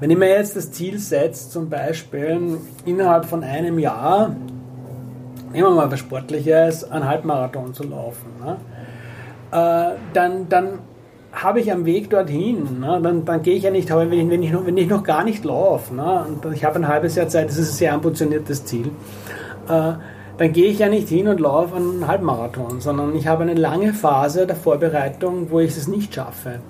wenn 0.00 0.10
ich 0.10 0.18
mir 0.18 0.28
jetzt 0.28 0.56
das 0.56 0.70
Ziel 0.70 0.98
setze, 0.98 1.50
zum 1.50 1.68
Beispiel 1.68 2.58
innerhalb 2.84 3.24
von 3.24 3.42
einem 3.42 3.78
Jahr, 3.78 4.36
nehmen 5.52 5.68
wir 5.68 5.74
mal 5.74 5.90
was 5.90 5.98
Sportliches, 6.00 6.88
einen 6.90 7.08
Halbmarathon 7.08 7.74
zu 7.74 7.84
laufen, 7.84 8.26
ne? 8.40 8.56
äh, 9.50 9.96
dann, 10.12 10.48
dann 10.48 10.78
habe 11.32 11.60
ich 11.60 11.72
am 11.72 11.84
Weg 11.84 12.10
dorthin, 12.10 12.80
ne? 12.80 13.00
dann, 13.02 13.24
dann 13.24 13.42
gehe 13.42 13.56
ich 13.56 13.64
ja 13.64 13.70
nicht, 13.70 13.90
wenn 13.90 14.42
ich, 14.42 14.52
noch, 14.52 14.66
wenn 14.66 14.76
ich 14.76 14.88
noch 14.88 15.02
gar 15.02 15.24
nicht 15.24 15.44
laufe, 15.44 15.94
ne? 15.94 16.26
und 16.42 16.52
ich 16.52 16.64
habe 16.64 16.76
ein 16.76 16.88
halbes 16.88 17.16
Jahr 17.16 17.28
Zeit, 17.28 17.48
das 17.48 17.58
ist 17.58 17.70
ein 17.70 17.76
sehr 17.76 17.94
ambitioniertes 17.94 18.64
Ziel, 18.64 18.90
äh, 19.68 19.92
dann 20.38 20.52
gehe 20.52 20.70
ich 20.70 20.78
ja 20.78 20.88
nicht 20.88 21.08
hin 21.08 21.26
und 21.26 21.40
laufe 21.40 21.74
einen 21.76 22.06
Halbmarathon, 22.06 22.80
sondern 22.80 23.14
ich 23.16 23.26
habe 23.26 23.42
eine 23.42 23.54
lange 23.54 23.92
Phase 23.92 24.46
der 24.46 24.54
Vorbereitung, 24.54 25.50
wo 25.50 25.58
ich 25.58 25.76
es 25.76 25.88
nicht 25.88 26.14
schaffe. 26.14 26.60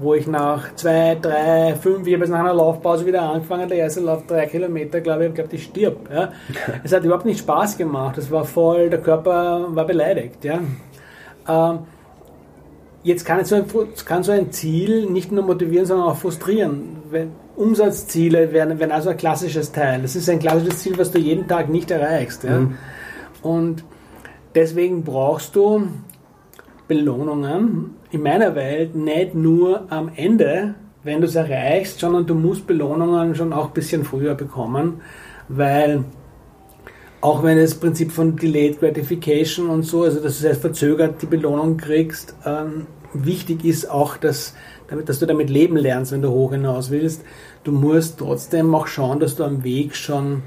Wo 0.00 0.14
ich 0.14 0.26
nach 0.26 0.74
zwei, 0.74 1.16
drei, 1.20 1.76
fünf, 1.76 2.06
ich 2.06 2.14
habe 2.14 2.24
jetzt 2.24 2.32
nach 2.32 2.40
einer 2.40 2.54
Laufpause 2.54 3.06
wieder 3.06 3.22
angefangen, 3.22 3.68
der 3.68 3.78
erste 3.78 4.00
Lauf 4.00 4.26
drei 4.26 4.46
Kilometer, 4.46 5.00
glaube 5.00 5.26
ich, 5.26 5.34
glaube 5.34 5.54
ich 5.54 5.64
stirb. 5.64 6.10
Ja. 6.12 6.32
Es 6.82 6.92
hat 6.92 7.04
überhaupt 7.04 7.26
nicht 7.26 7.40
Spaß 7.40 7.76
gemacht, 7.76 8.18
es 8.18 8.30
war 8.30 8.44
voll, 8.44 8.90
der 8.90 9.00
Körper 9.00 9.66
war 9.68 9.84
beleidigt. 9.84 10.42
Ja. 10.42 10.60
Ähm, 11.46 11.80
jetzt 13.04 13.24
kann 13.24 13.44
so, 13.44 13.54
ein, 13.54 13.64
kann 14.04 14.22
so 14.22 14.32
ein 14.32 14.50
Ziel 14.50 15.08
nicht 15.08 15.30
nur 15.30 15.44
motivieren, 15.44 15.86
sondern 15.86 16.08
auch 16.08 16.16
frustrieren. 16.16 16.96
Wenn, 17.10 17.30
Umsatzziele 17.56 18.52
wären, 18.52 18.80
wären 18.80 18.90
also 18.90 19.10
ein 19.10 19.16
klassisches 19.16 19.70
Teil. 19.70 20.02
Das 20.02 20.16
ist 20.16 20.28
ein 20.28 20.40
klassisches 20.40 20.78
Ziel, 20.80 20.98
was 20.98 21.12
du 21.12 21.18
jeden 21.18 21.46
Tag 21.46 21.68
nicht 21.68 21.90
erreichst. 21.90 22.42
Ja. 22.42 22.60
Mhm. 22.60 22.74
Und 23.42 23.84
deswegen 24.54 25.04
brauchst 25.04 25.54
du 25.54 25.86
Belohnungen 26.88 27.94
in 28.10 28.22
meiner 28.22 28.54
Welt 28.54 28.96
nicht 28.96 29.34
nur 29.34 29.90
am 29.90 30.10
Ende, 30.16 30.74
wenn 31.04 31.20
du 31.20 31.26
es 31.26 31.34
erreichst, 31.34 32.00
sondern 32.00 32.26
du 32.26 32.34
musst 32.34 32.66
Belohnungen 32.66 33.34
schon 33.34 33.52
auch 33.52 33.68
ein 33.68 33.72
bisschen 33.72 34.04
früher 34.04 34.34
bekommen, 34.34 35.00
weil 35.48 36.04
auch 37.24 37.42
wenn 37.42 37.56
das 37.56 37.74
Prinzip 37.74 38.12
von 38.12 38.36
Delayed 38.36 38.80
Gratification 38.80 39.70
und 39.70 39.82
so, 39.82 40.02
also 40.02 40.20
dass 40.20 40.34
du 40.34 40.42
selbst 40.42 40.60
verzögert 40.60 41.22
die 41.22 41.26
Belohnung 41.26 41.78
kriegst, 41.78 42.34
ähm, 42.44 42.86
wichtig 43.14 43.64
ist 43.64 43.90
auch, 43.90 44.18
dass, 44.18 44.54
damit, 44.88 45.08
dass 45.08 45.20
du 45.20 45.26
damit 45.26 45.48
leben 45.48 45.78
lernst, 45.78 46.12
wenn 46.12 46.20
du 46.20 46.28
hoch 46.28 46.52
hinaus 46.52 46.90
willst. 46.90 47.22
Du 47.62 47.72
musst 47.72 48.18
trotzdem 48.18 48.74
auch 48.74 48.86
schauen, 48.88 49.20
dass 49.20 49.36
du 49.36 49.44
am 49.44 49.64
Weg 49.64 49.96
schon 49.96 50.42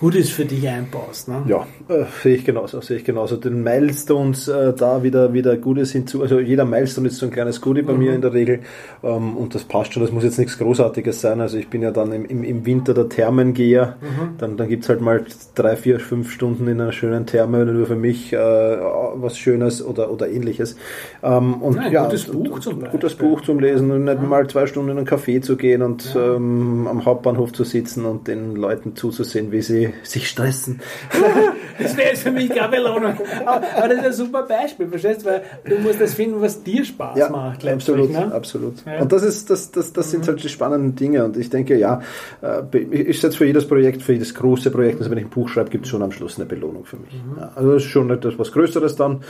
Gutes 0.00 0.30
für 0.30 0.46
dich 0.46 0.66
einbaust. 0.66 1.28
Ne? 1.28 1.42
Ja, 1.46 1.66
äh, 1.88 2.04
sehe 2.22 2.36
ich 2.36 2.46
genauso, 2.46 2.80
sehe 2.80 2.96
ich 2.96 3.04
genauso. 3.04 3.36
Den 3.36 3.62
Milestones 3.62 4.48
äh, 4.48 4.72
da 4.72 5.02
wieder, 5.02 5.34
wieder 5.34 5.58
Gutes 5.58 5.92
hinzu. 5.92 6.22
Also 6.22 6.40
jeder 6.40 6.64
Milestone 6.64 7.08
ist 7.08 7.18
so 7.18 7.26
ein 7.26 7.32
kleines 7.32 7.60
Goodie 7.60 7.82
bei 7.82 7.92
mhm. 7.92 7.98
mir 7.98 8.14
in 8.14 8.22
der 8.22 8.32
Regel. 8.32 8.60
Ähm, 9.02 9.36
und 9.36 9.54
das 9.54 9.64
passt 9.64 9.92
schon, 9.92 10.02
das 10.02 10.10
muss 10.10 10.24
jetzt 10.24 10.38
nichts 10.38 10.56
Großartiges 10.56 11.20
sein. 11.20 11.42
Also 11.42 11.58
ich 11.58 11.68
bin 11.68 11.82
ja 11.82 11.90
dann 11.90 12.12
im, 12.12 12.24
im, 12.24 12.44
im 12.44 12.64
Winter 12.64 12.94
der 12.94 13.10
Thermengeher. 13.10 13.98
Mhm. 14.00 14.38
Dann, 14.38 14.56
dann 14.56 14.68
gibt's 14.70 14.88
halt 14.88 15.02
mal 15.02 15.22
drei, 15.54 15.76
vier, 15.76 16.00
fünf 16.00 16.30
Stunden 16.32 16.66
in 16.66 16.80
einer 16.80 16.92
schönen 16.92 17.26
Therme, 17.26 17.66
nur 17.66 17.86
für 17.86 17.94
mich 17.94 18.32
äh, 18.32 18.38
was 18.38 19.36
Schönes 19.36 19.84
oder, 19.84 20.10
oder 20.10 20.30
ähnliches. 20.30 20.76
Ähm, 21.22 21.60
und 21.60 21.76
Nein, 21.76 21.92
ja, 21.92 22.04
gutes 22.04 22.24
Buch 22.24 22.58
zum 22.60 22.78
Beispiel. 22.78 22.90
Gutes 22.98 23.14
Buch 23.16 23.42
zum 23.42 23.60
Lesen 23.60 23.90
und 23.90 24.04
nicht 24.04 24.22
ja. 24.22 24.26
mal 24.26 24.46
zwei 24.46 24.66
Stunden 24.66 24.92
in 24.92 24.96
einen 24.96 25.06
Café 25.06 25.42
zu 25.42 25.58
gehen 25.58 25.82
und 25.82 26.14
ja. 26.14 26.36
ähm, 26.36 26.86
am 26.88 27.04
Hauptbahnhof 27.04 27.52
zu 27.52 27.64
sitzen 27.64 28.06
und 28.06 28.28
den 28.28 28.56
Leuten 28.56 28.96
zuzusehen, 28.96 29.52
wie 29.52 29.60
sie 29.60 29.89
sich 30.02 30.28
stressen. 30.28 30.80
das 31.78 31.96
wäre 31.96 32.08
jetzt 32.08 32.22
für 32.22 32.30
mich 32.30 32.48
keine 32.50 32.68
Belohnung. 32.68 33.14
Aber, 33.44 33.66
aber, 33.76 33.88
das 33.88 33.98
ist 33.98 34.04
ein 34.04 34.12
super 34.12 34.42
Beispiel, 34.42 34.88
verstehst 34.88 35.22
du? 35.22 35.26
Weil 35.26 35.42
du 35.64 35.78
musst 35.78 36.00
das 36.00 36.14
finden, 36.14 36.40
was 36.40 36.62
dir 36.62 36.84
Spaß 36.84 37.18
ja, 37.18 37.28
macht. 37.28 37.66
Absolut, 37.66 38.10
ne? 38.10 38.32
absolut. 38.32 38.74
Ja. 38.86 39.00
Und 39.00 39.12
das 39.12 39.22
ist, 39.22 39.50
das, 39.50 39.70
das, 39.70 39.92
das 39.92 40.10
sind 40.10 40.24
mhm. 40.24 40.28
halt 40.28 40.42
die 40.42 40.48
spannenden 40.48 40.94
Dinge. 40.94 41.24
Und 41.24 41.36
ich 41.36 41.50
denke, 41.50 41.76
ja, 41.76 42.00
äh, 42.42 42.78
ich 42.78 43.20
setze 43.20 43.36
für 43.36 43.46
jedes 43.46 43.66
Projekt, 43.66 44.02
für 44.02 44.12
jedes 44.12 44.34
große 44.34 44.70
Projekt, 44.70 44.98
also 44.98 45.10
wenn 45.10 45.18
ich 45.18 45.24
ein 45.24 45.30
Buch 45.30 45.48
schreibe, 45.48 45.70
gibt 45.70 45.84
es 45.84 45.90
schon 45.90 46.02
am 46.02 46.12
Schluss 46.12 46.36
eine 46.36 46.46
Belohnung 46.46 46.84
für 46.84 46.96
mich. 46.96 47.12
Mhm. 47.12 47.38
Ja, 47.38 47.52
also 47.54 47.74
das 47.74 47.82
ist 47.84 47.90
schon 47.90 48.10
etwas 48.10 48.38
was 48.38 48.52
Größeres 48.52 48.96
dann. 48.96 49.20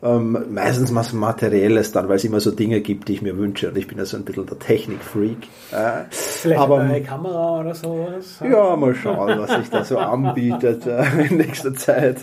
Ähm, 0.00 0.38
meistens 0.50 0.94
was 0.94 1.12
Materielles 1.12 1.90
dann, 1.90 2.08
weil 2.08 2.16
es 2.16 2.24
immer 2.24 2.38
so 2.38 2.52
Dinge 2.52 2.80
gibt, 2.80 3.08
die 3.08 3.14
ich 3.14 3.22
mir 3.22 3.36
wünsche. 3.36 3.68
Und 3.68 3.76
ich 3.76 3.88
bin 3.88 3.98
ja 3.98 4.04
so 4.04 4.16
ein 4.16 4.24
bisschen 4.24 4.46
der 4.46 4.58
Technik-Freak. 4.58 5.38
Äh, 5.72 6.04
Vielleicht 6.10 6.60
aber, 6.60 6.80
eine 6.80 7.02
Kamera 7.02 7.60
oder 7.60 7.74
sowas? 7.74 8.40
Ja, 8.40 8.76
mal 8.76 8.94
schauen, 8.94 9.38
was 9.40 9.50
sich 9.50 9.70
da 9.70 9.84
so 9.84 9.98
anbietet 10.08 10.86
äh, 10.86 11.04
in 11.28 11.36
nächster 11.36 11.74
Zeit. 11.74 12.18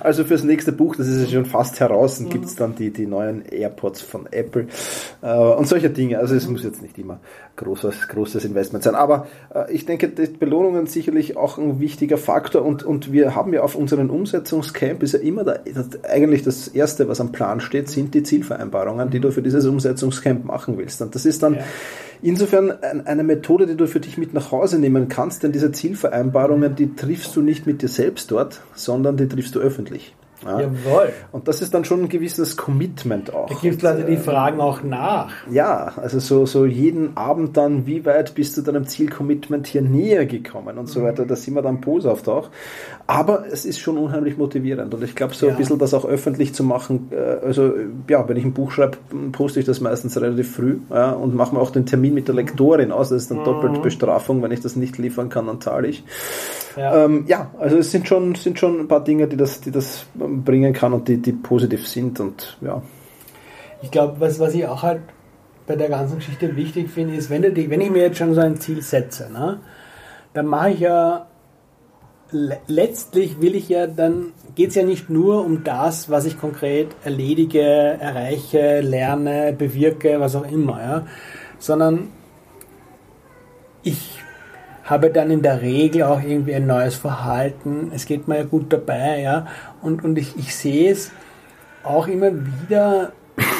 Also 0.00 0.24
fürs 0.24 0.44
nächste 0.44 0.72
Buch, 0.72 0.96
das 0.96 1.08
ist 1.08 1.22
ja 1.24 1.38
schon 1.38 1.46
fast 1.46 1.80
heraus, 1.80 2.22
gibt 2.30 2.46
es 2.46 2.56
dann 2.56 2.74
die, 2.74 2.90
die 2.90 3.06
neuen 3.06 3.44
AirPods 3.44 4.02
von 4.02 4.26
Apple 4.30 4.66
äh, 5.22 5.36
und 5.36 5.68
solche 5.68 5.90
Dinge. 5.90 6.18
Also 6.18 6.34
es 6.34 6.48
muss 6.48 6.62
jetzt 6.62 6.82
nicht 6.82 6.98
immer 6.98 7.20
großes, 7.56 8.08
großes 8.08 8.44
Investment 8.44 8.84
sein. 8.84 8.94
Aber 8.94 9.26
äh, 9.54 9.72
ich 9.72 9.86
denke, 9.86 10.08
die 10.08 10.26
Belohnungen 10.26 10.86
sicherlich 10.86 11.36
auch 11.36 11.58
ein 11.58 11.80
wichtiger 11.80 12.18
Faktor 12.18 12.62
und, 12.62 12.82
und 12.82 13.12
wir 13.12 13.34
haben 13.34 13.52
ja 13.52 13.62
auf 13.62 13.74
unseren 13.74 14.10
Umsetzungscamp 14.10 15.02
ist 15.02 15.12
ja 15.12 15.20
immer 15.20 15.44
da, 15.44 15.58
das, 15.72 16.04
eigentlich 16.04 16.42
das 16.42 16.68
Erste, 16.68 17.08
was 17.08 17.20
am 17.20 17.32
Plan 17.32 17.60
steht, 17.60 17.88
sind 17.88 18.14
die 18.14 18.22
Zielvereinbarungen, 18.22 19.10
die 19.10 19.20
du 19.20 19.30
für 19.30 19.42
dieses 19.42 19.66
Umsetzungscamp 19.66 20.44
machen 20.44 20.78
willst. 20.78 21.00
Und 21.02 21.14
das 21.14 21.24
ist 21.24 21.42
dann 21.42 21.54
ja. 21.54 21.64
Insofern 22.24 22.70
eine 22.72 23.22
Methode, 23.22 23.66
die 23.66 23.76
du 23.76 23.86
für 23.86 24.00
dich 24.00 24.16
mit 24.18 24.34
nach 24.34 24.50
Hause 24.50 24.78
nehmen 24.78 25.08
kannst, 25.08 25.42
denn 25.42 25.52
diese 25.52 25.72
Zielvereinbarungen, 25.72 26.74
die 26.74 26.96
triffst 26.96 27.36
du 27.36 27.42
nicht 27.42 27.66
mit 27.66 27.82
dir 27.82 27.88
selbst 27.88 28.30
dort, 28.30 28.62
sondern 28.74 29.16
die 29.16 29.28
triffst 29.28 29.54
du 29.54 29.60
öffentlich. 29.60 30.14
Ja. 30.44 30.60
Jawohl. 30.60 31.12
Und 31.32 31.48
das 31.48 31.62
ist 31.62 31.74
dann 31.74 31.84
schon 31.84 32.02
ein 32.02 32.08
gewisses 32.08 32.56
Commitment 32.56 33.34
auch. 33.34 33.48
Da 33.48 33.54
gibt 33.54 33.82
Leute, 33.82 34.04
die 34.04 34.16
fragen 34.16 34.60
auch 34.60 34.82
nach. 34.82 35.32
Ja, 35.50 35.92
also 35.96 36.18
so, 36.18 36.46
so 36.46 36.66
jeden 36.66 37.16
Abend 37.16 37.56
dann, 37.56 37.86
wie 37.86 38.04
weit 38.04 38.34
bist 38.34 38.56
du 38.56 38.62
deinem 38.62 38.86
Ziel-Commitment 38.86 39.66
hier 39.66 39.82
näher 39.82 40.26
gekommen 40.26 40.78
und 40.78 40.88
so 40.88 41.00
mhm. 41.00 41.04
weiter. 41.04 41.24
Da 41.24 41.36
sind 41.36 41.54
wir 41.54 41.62
dann 41.62 41.80
boshaft 41.80 42.28
auch. 42.28 42.50
Aber 43.06 43.44
es 43.50 43.64
ist 43.64 43.80
schon 43.80 43.98
unheimlich 43.98 44.38
motivierend 44.38 44.94
und 44.94 45.02
ich 45.02 45.14
glaube, 45.14 45.34
so 45.34 45.46
ja. 45.46 45.52
ein 45.52 45.58
bisschen 45.58 45.78
das 45.78 45.92
auch 45.92 46.04
öffentlich 46.04 46.54
zu 46.54 46.64
machen, 46.64 47.10
äh, 47.10 47.44
also 47.44 47.72
ja, 48.08 48.26
wenn 48.28 48.36
ich 48.36 48.44
ein 48.44 48.52
Buch 48.52 48.72
schreibe, 48.72 48.98
poste 49.32 49.60
ich 49.60 49.66
das 49.66 49.80
meistens 49.80 50.20
relativ 50.20 50.52
früh 50.52 50.78
ja, 50.90 51.10
und 51.12 51.34
mache 51.34 51.54
mir 51.54 51.60
auch 51.60 51.70
den 51.70 51.86
Termin 51.86 52.14
mit 52.14 52.28
der 52.28 52.34
Lektorin 52.34 52.92
aus. 52.92 53.10
Das 53.10 53.22
ist 53.22 53.30
dann 53.30 53.40
mhm. 53.40 53.44
doppelt 53.44 53.82
Bestrafung, 53.82 54.42
wenn 54.42 54.52
ich 54.52 54.60
das 54.60 54.76
nicht 54.76 54.98
liefern 54.98 55.28
kann, 55.28 55.46
dann 55.46 55.60
zahle 55.60 55.88
ich. 55.88 56.04
Ja. 56.76 57.04
Ähm, 57.04 57.24
ja, 57.28 57.50
also 57.58 57.76
es 57.76 57.90
sind 57.90 58.08
schon, 58.08 58.34
sind 58.34 58.58
schon 58.58 58.80
ein 58.80 58.88
paar 58.88 59.04
Dinge, 59.04 59.28
die 59.28 59.36
das, 59.36 59.60
die 59.60 59.70
das 59.70 60.06
bringen 60.42 60.72
kann 60.72 60.92
und 60.92 61.08
die, 61.08 61.18
die 61.18 61.32
positiv 61.32 61.86
sind 61.86 62.20
und 62.20 62.56
ja. 62.60 62.82
Ich 63.82 63.90
glaube, 63.90 64.18
was, 64.18 64.40
was 64.40 64.54
ich 64.54 64.66
auch 64.66 64.82
halt 64.82 65.02
bei 65.66 65.76
der 65.76 65.88
ganzen 65.88 66.16
Geschichte 66.16 66.56
wichtig 66.56 66.90
finde, 66.90 67.14
ist, 67.14 67.30
wenn, 67.30 67.42
die, 67.54 67.70
wenn 67.70 67.80
ich 67.80 67.90
mir 67.90 68.02
jetzt 68.02 68.18
schon 68.18 68.34
so 68.34 68.40
ein 68.40 68.56
Ziel 68.56 68.82
setze, 68.82 69.30
ne, 69.30 69.60
dann 70.32 70.46
mache 70.46 70.70
ich 70.70 70.80
ja 70.80 71.26
letztlich 72.66 73.40
will 73.40 73.54
ich 73.54 73.68
ja, 73.68 73.86
dann 73.86 74.32
geht 74.54 74.70
es 74.70 74.74
ja 74.74 74.82
nicht 74.82 75.08
nur 75.08 75.44
um 75.44 75.62
das, 75.62 76.10
was 76.10 76.24
ich 76.24 76.38
konkret 76.38 76.88
erledige, 77.04 77.62
erreiche, 77.62 78.80
lerne, 78.80 79.54
bewirke, 79.56 80.18
was 80.20 80.34
auch 80.34 80.50
immer, 80.50 80.80
ja, 80.80 81.06
sondern 81.58 82.08
ich 83.82 84.20
habe 84.84 85.10
dann 85.10 85.30
in 85.30 85.42
der 85.42 85.62
Regel 85.62 86.02
auch 86.04 86.22
irgendwie 86.22 86.54
ein 86.54 86.66
neues 86.66 86.94
Verhalten. 86.94 87.90
Es 87.94 88.06
geht 88.06 88.28
mir 88.28 88.38
ja 88.38 88.44
gut 88.44 88.72
dabei, 88.72 89.20
ja. 89.20 89.46
Und, 89.82 90.04
und 90.04 90.18
ich, 90.18 90.36
ich 90.36 90.54
sehe 90.54 90.92
es 90.92 91.10
auch 91.82 92.06
immer 92.06 92.30
wieder, 92.32 93.12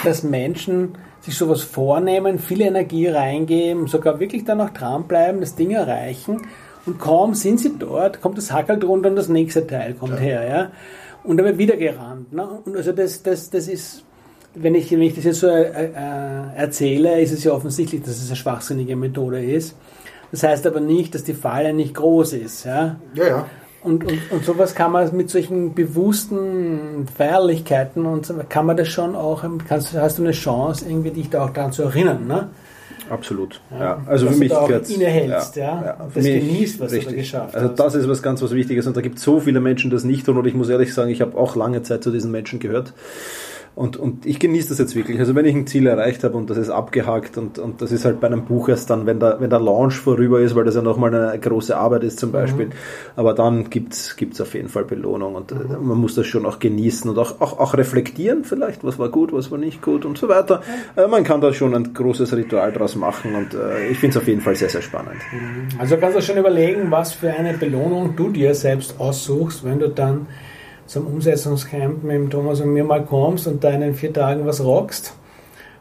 dass 0.04 0.22
Menschen 0.22 0.98
sich 1.20 1.36
sowas 1.36 1.62
vornehmen, 1.62 2.38
viel 2.38 2.60
Energie 2.60 3.08
reingeben, 3.08 3.86
sogar 3.86 4.20
wirklich 4.20 4.44
dann 4.44 4.60
auch 4.60 4.70
dranbleiben, 4.70 5.40
das 5.40 5.54
Ding 5.54 5.70
erreichen 5.70 6.42
und 6.86 6.98
kaum 6.98 7.34
sind 7.34 7.60
sie 7.60 7.78
dort, 7.78 8.20
kommt 8.20 8.36
das 8.36 8.52
Hackel 8.52 8.78
drunter 8.78 9.08
und 9.08 9.16
das 9.16 9.28
nächste 9.28 9.66
Teil 9.66 9.94
kommt 9.94 10.14
ja. 10.14 10.20
her, 10.20 10.48
ja. 10.48 10.70
Und 11.22 11.38
dann 11.38 11.46
wird 11.46 11.56
wieder 11.56 11.76
gerannt. 11.78 12.34
Ne? 12.34 12.46
Und 12.46 12.76
also 12.76 12.92
das, 12.92 13.22
das, 13.22 13.48
das 13.48 13.66
ist, 13.66 14.04
wenn 14.54 14.74
ich, 14.74 14.90
wenn 14.90 15.00
ich 15.00 15.14
das 15.14 15.24
jetzt 15.24 15.40
so 15.40 15.48
äh, 15.48 15.86
äh, 15.86 16.56
erzähle, 16.56 17.18
ist 17.22 17.32
es 17.32 17.44
ja 17.44 17.52
offensichtlich, 17.52 18.02
dass 18.02 18.18
es 18.20 18.26
eine 18.26 18.36
schwachsinnige 18.36 18.94
Methode 18.94 19.42
ist. 19.42 19.74
Das 20.34 20.42
heißt 20.42 20.66
aber 20.66 20.80
nicht, 20.80 21.14
dass 21.14 21.22
die 21.22 21.32
Falle 21.32 21.72
nicht 21.72 21.94
groß 21.94 22.32
ist, 22.32 22.64
ja. 22.64 22.96
Ja, 23.14 23.24
ja. 23.24 23.46
Und, 23.84 24.02
und, 24.04 24.18
und 24.32 24.44
sowas 24.44 24.74
kann 24.74 24.90
man 24.90 25.14
mit 25.16 25.30
solchen 25.30 25.74
bewussten 25.74 27.06
Feierlichkeiten 27.16 28.04
und 28.04 28.26
so 28.26 28.34
kann 28.48 28.66
man 28.66 28.76
das 28.76 28.88
schon 28.88 29.14
auch, 29.14 29.44
kannst, 29.68 29.94
hast 29.94 30.18
du 30.18 30.22
eine 30.22 30.32
Chance, 30.32 30.86
irgendwie 30.88 31.12
dich 31.12 31.30
da 31.30 31.44
auch 31.44 31.50
daran 31.50 31.70
zu 31.70 31.82
erinnern, 31.82 32.26
ne? 32.26 32.48
Absolut. 33.08 33.60
Ja. 33.70 33.78
ja. 33.78 34.02
Also 34.06 34.26
für 34.28 34.36
mich 34.36 34.50
gehört 34.50 34.90
innehältst, 34.90 35.54
ja. 35.54 35.84
ja. 35.84 36.04
Und 36.04 36.16
das 36.16 36.24
genießt, 36.24 36.80
was 36.80 36.90
richtig. 36.90 37.04
du 37.04 37.10
da 37.10 37.16
geschafft 37.20 37.54
also 37.54 37.68
hast. 37.68 37.80
Also 37.80 37.84
das 37.84 37.94
ist 37.94 38.08
was 38.08 38.22
ganz 38.22 38.42
was 38.42 38.50
Wichtiges 38.50 38.88
und 38.88 38.96
da 38.96 39.02
gibt 39.02 39.18
es 39.18 39.22
so 39.22 39.38
viele 39.38 39.60
Menschen, 39.60 39.90
die 39.90 39.94
das 39.94 40.02
nicht 40.02 40.26
tun 40.26 40.36
und 40.36 40.46
ich 40.48 40.54
muss 40.54 40.68
ehrlich 40.68 40.92
sagen, 40.92 41.10
ich 41.10 41.20
habe 41.20 41.38
auch 41.38 41.54
lange 41.54 41.80
Zeit 41.84 42.02
zu 42.02 42.10
diesen 42.10 42.32
Menschen 42.32 42.58
gehört. 42.58 42.92
Und, 43.76 43.96
und 43.96 44.24
ich 44.24 44.38
genieße 44.38 44.68
das 44.68 44.78
jetzt 44.78 44.94
wirklich. 44.94 45.18
Also 45.18 45.34
wenn 45.34 45.46
ich 45.46 45.54
ein 45.54 45.66
Ziel 45.66 45.88
erreicht 45.88 46.22
habe 46.22 46.36
und 46.36 46.48
das 46.48 46.58
ist 46.58 46.70
abgehakt 46.70 47.36
und, 47.36 47.58
und 47.58 47.82
das 47.82 47.90
ist 47.90 48.04
halt 48.04 48.20
bei 48.20 48.28
einem 48.28 48.44
Buch 48.44 48.68
erst 48.68 48.88
dann, 48.88 49.04
wenn 49.04 49.18
der, 49.18 49.40
wenn 49.40 49.50
der 49.50 49.58
Launch 49.58 49.96
vorüber 49.96 50.40
ist, 50.40 50.54
weil 50.54 50.64
das 50.64 50.76
ja 50.76 50.82
nochmal 50.82 51.12
eine 51.12 51.36
große 51.38 51.76
Arbeit 51.76 52.04
ist 52.04 52.20
zum 52.20 52.28
mhm. 52.28 52.34
Beispiel. 52.34 52.66
Mhm. 52.66 52.72
Aber 53.16 53.34
dann 53.34 53.70
gibt's 53.70 54.14
gibt's 54.14 54.40
auf 54.40 54.54
jeden 54.54 54.68
Fall 54.68 54.84
Belohnung 54.84 55.34
und 55.34 55.50
äh, 55.50 55.56
mhm. 55.56 55.88
man 55.88 55.98
muss 55.98 56.14
das 56.14 56.26
schon 56.28 56.46
auch 56.46 56.60
genießen 56.60 57.10
und 57.10 57.18
auch, 57.18 57.40
auch, 57.40 57.58
auch 57.58 57.74
reflektieren 57.74 58.44
vielleicht, 58.44 58.84
was 58.84 59.00
war 59.00 59.08
gut, 59.08 59.32
was 59.32 59.50
war 59.50 59.58
nicht 59.58 59.82
gut 59.82 60.04
und 60.04 60.18
so 60.18 60.28
weiter. 60.28 60.62
Mhm. 60.96 61.10
Man 61.10 61.24
kann 61.24 61.40
da 61.40 61.52
schon 61.52 61.74
ein 61.74 61.92
großes 61.94 62.36
Ritual 62.36 62.70
draus 62.70 62.94
machen 62.94 63.34
und 63.34 63.54
äh, 63.54 63.88
ich 63.88 63.98
finde 63.98 64.16
es 64.16 64.22
auf 64.22 64.28
jeden 64.28 64.40
Fall 64.40 64.54
sehr, 64.54 64.68
sehr 64.68 64.82
spannend. 64.82 65.16
Mhm. 65.32 65.80
Also 65.80 65.96
kannst 65.96 66.16
du 66.16 66.22
schon 66.22 66.36
überlegen, 66.36 66.92
was 66.92 67.12
für 67.12 67.32
eine 67.32 67.54
Belohnung 67.54 68.14
du 68.14 68.30
dir 68.30 68.54
selbst 68.54 69.00
aussuchst, 69.00 69.64
wenn 69.64 69.80
du 69.80 69.88
dann 69.88 70.28
zum 70.86 71.06
Umsetzungscamp 71.06 72.02
mit 72.02 72.16
dem 72.16 72.30
Thomas 72.30 72.60
und 72.60 72.72
mir 72.72 72.84
mal 72.84 73.04
kommst 73.04 73.46
und 73.46 73.62
da 73.64 73.70
in 73.70 73.94
vier 73.94 74.12
Tagen 74.12 74.46
was 74.46 74.62
rockst. 74.62 75.14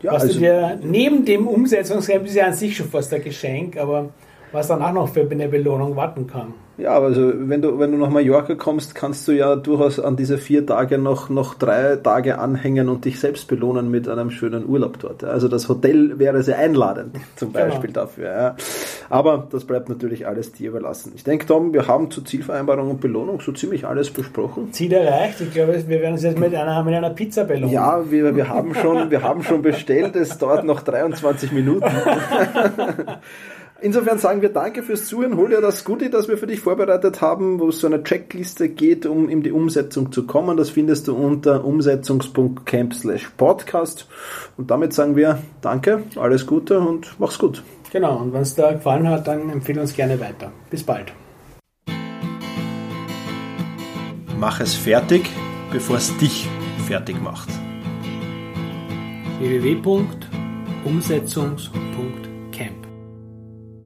Ja, 0.02 0.14
was 0.14 0.24
also 0.24 0.34
du 0.36 0.40
dir 0.40 0.80
neben 0.82 1.26
dem 1.26 1.48
Umsetzungscamp 1.48 2.26
ist 2.26 2.36
ja 2.36 2.48
an 2.48 2.54
sich 2.54 2.76
schon 2.76 2.88
fast 2.88 3.14
ein 3.14 3.24
Geschenk, 3.24 3.78
aber 3.78 4.10
was 4.52 4.68
dann 4.68 4.82
auch 4.82 4.94
noch 4.94 5.10
für 5.10 5.28
eine 5.30 5.48
Belohnung 5.48 5.96
warten 5.96 6.28
kann. 6.28 6.54
Ja, 6.78 7.00
also 7.00 7.32
wenn 7.36 7.62
du, 7.62 7.78
wenn 7.78 7.92
du 7.92 7.98
nach 7.98 8.10
Mallorca 8.10 8.56
kommst, 8.56 8.96
kannst 8.96 9.28
du 9.28 9.32
ja 9.32 9.56
durchaus 9.56 10.00
an 10.00 10.16
diese 10.16 10.40
vier 10.40 10.66
Tage 10.66 10.98
noch, 10.98 11.30
noch 11.30 11.54
drei 11.54 11.98
Tage 11.98 12.40
anhängen 12.40 12.90
und 12.90 13.06
dich 13.06 13.20
selbst 13.20 13.48
belohnen 13.48 13.92
mit 13.92 14.10
einem 14.10 14.32
schönen 14.32 14.68
Urlaub 14.68 14.98
dort. 15.00 15.24
Also 15.24 15.48
das 15.48 15.70
Hotel 15.70 16.18
wäre 16.18 16.42
sehr 16.42 16.58
einladend 16.58 17.16
zum 17.36 17.54
genau. 17.54 17.66
Beispiel 17.66 17.92
genau. 17.92 18.02
dafür. 18.02 18.26
Ja. 18.26 18.56
Aber 19.10 19.48
das 19.52 19.66
bleibt 19.66 19.90
natürlich 19.90 20.26
alles 20.26 20.52
dir 20.52 20.70
überlassen. 20.70 21.14
Ich 21.16 21.24
denke, 21.24 21.46
Tom, 21.46 21.74
wir 21.74 21.88
haben 21.88 22.10
zu 22.10 22.22
Zielvereinbarung 22.22 22.90
und 22.90 23.02
Belohnung 23.02 23.40
so 23.40 23.52
ziemlich 23.52 23.86
alles 23.86 24.10
besprochen. 24.10 24.74
Ziel 24.74 24.94
erreicht. 24.94 25.42
Ich 25.42 25.52
glaube, 25.52 25.74
wir 25.88 26.02
werden 26.02 26.14
uns 26.14 26.24
jetzt 26.24 26.40
mit 26.40 26.56
einer, 26.56 26.84
mit 26.84 26.96
einer 26.96 27.12
Pizza 27.12 27.44
belohnen. 27.44 27.70
Ja, 27.70 28.10
wir, 28.10 28.36
wir, 28.36 28.50
haben 28.50 28.74
schon, 28.74 29.12
wir 29.12 29.22
haben 29.22 29.44
schon 29.44 29.62
bestellt. 29.62 30.16
Es 30.16 30.40
dauert 30.40 30.66
noch 30.66 30.82
23 30.82 31.52
Minuten. 31.52 31.86
Insofern 33.82 34.18
sagen 34.18 34.42
wir 34.42 34.50
danke 34.50 34.82
fürs 34.82 35.08
Zuhören. 35.08 35.36
Hol 35.36 35.50
dir 35.50 35.60
das 35.60 35.84
Goodie, 35.84 36.10
das 36.10 36.30
wir 36.30 36.38
für 36.38 36.48
dich 36.48 36.62
vorbereitet 36.62 37.22
haben, 37.22 37.60
wo 37.60 37.70
es 37.70 37.80
so 37.80 37.88
eine 37.88 38.04
Checkliste 38.04 38.70
geht, 38.70 39.06
um 39.06 39.28
in 39.28 39.44
die 39.44 39.52
Umsetzung 39.52 40.12
zu 40.12 40.26
kommen. 40.26 40.56
Das 40.56 40.70
findest 40.70 41.08
du 41.08 41.16
unter 41.16 41.66
umsetzungs.camp 41.66 42.94
podcast. 43.36 44.08
Und 44.56 44.72
damit 44.72 44.94
sagen 44.94 45.16
wir 45.16 45.40
danke, 45.62 46.04
alles 46.16 46.48
Gute 46.48 46.80
und 46.80 47.16
mach's 47.20 47.40
gut. 47.40 47.64
Genau, 47.92 48.18
und 48.18 48.34
wenn 48.34 48.42
es 48.42 48.56
dir 48.56 48.74
gefallen 48.74 49.10
hat, 49.10 49.28
dann 49.28 49.50
empfehle 49.50 49.82
uns 49.82 49.94
gerne 49.94 50.20
weiter. 50.20 50.52
Bis 50.70 50.84
bald. 50.84 51.12
Mach 54.40 54.60
es 54.60 54.76
fertig, 54.76 55.30
bevor 55.72 55.98
es 55.98 56.16
dich 56.18 56.48
fertig 56.88 57.22
macht. 57.22 57.50
www.umsetzungs.camp 59.40 62.33